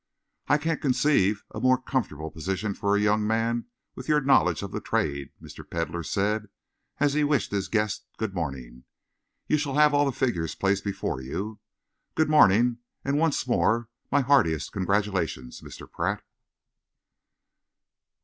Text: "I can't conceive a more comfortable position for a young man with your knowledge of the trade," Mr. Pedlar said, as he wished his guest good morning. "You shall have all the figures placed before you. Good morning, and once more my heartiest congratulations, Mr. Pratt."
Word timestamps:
"I 0.47 0.57
can't 0.57 0.81
conceive 0.81 1.43
a 1.53 1.59
more 1.61 1.79
comfortable 1.79 2.31
position 2.31 2.73
for 2.73 2.95
a 2.95 2.99
young 3.01 3.27
man 3.27 3.67
with 3.93 4.09
your 4.09 4.19
knowledge 4.19 4.63
of 4.63 4.71
the 4.71 4.81
trade," 4.81 5.29
Mr. 5.39 5.63
Pedlar 5.69 6.01
said, 6.01 6.47
as 6.97 7.13
he 7.13 7.23
wished 7.23 7.51
his 7.51 7.67
guest 7.67 8.07
good 8.17 8.33
morning. 8.33 8.85
"You 9.45 9.57
shall 9.59 9.75
have 9.75 9.93
all 9.93 10.05
the 10.05 10.11
figures 10.11 10.55
placed 10.55 10.83
before 10.83 11.21
you. 11.21 11.59
Good 12.15 12.31
morning, 12.31 12.79
and 13.05 13.19
once 13.19 13.45
more 13.47 13.89
my 14.11 14.21
heartiest 14.21 14.71
congratulations, 14.71 15.61
Mr. 15.61 15.87
Pratt." 15.87 16.23